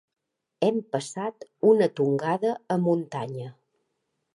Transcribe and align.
Hem 0.67 0.79
passat 0.95 1.47
una 1.73 1.91
tongada 2.01 2.59
a 2.77 2.83
muntanya. 2.89 3.57